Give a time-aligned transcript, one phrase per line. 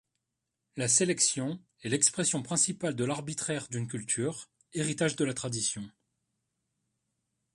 [0.77, 5.87] La sélection est l'expression principale de l'arbitraire d'une culture, héritage de la tradition.